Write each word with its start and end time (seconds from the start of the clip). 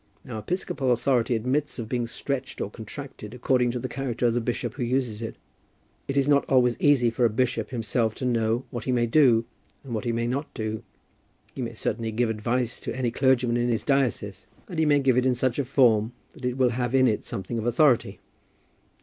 Now, 0.25 0.39
episcopal 0.39 0.91
authority 0.91 1.35
admits 1.35 1.77
of 1.77 1.87
being 1.87 2.07
stretched 2.07 2.59
or 2.59 2.71
contracted 2.71 3.35
according 3.35 3.69
to 3.69 3.77
the 3.77 3.87
character 3.87 4.25
of 4.25 4.33
the 4.33 4.41
bishop 4.41 4.73
who 4.73 4.83
uses 4.83 5.21
it. 5.21 5.35
It 6.07 6.17
is 6.17 6.27
not 6.27 6.43
always 6.45 6.75
easy 6.79 7.11
for 7.11 7.23
a 7.23 7.29
bishop 7.29 7.69
himself 7.69 8.15
to 8.15 8.25
know 8.25 8.65
what 8.71 8.85
he 8.85 8.91
may 8.91 9.05
do, 9.05 9.45
and 9.83 9.93
what 9.93 10.05
he 10.05 10.11
may 10.11 10.25
not 10.25 10.51
do. 10.55 10.81
He 11.53 11.61
may 11.61 11.75
certainly 11.75 12.11
give 12.11 12.31
advice 12.31 12.79
to 12.79 12.95
any 12.95 13.11
clergyman 13.11 13.57
in 13.57 13.69
his 13.69 13.83
diocese, 13.83 14.47
and 14.67 14.79
he 14.79 14.87
may 14.87 14.97
give 14.99 15.17
it 15.17 15.25
in 15.27 15.35
such 15.35 15.61
form 15.61 16.13
that 16.31 16.45
it 16.45 16.57
will 16.57 16.69
have 16.71 16.95
in 16.95 17.07
it 17.07 17.23
something 17.23 17.59
of 17.59 17.67
authority. 17.67 18.17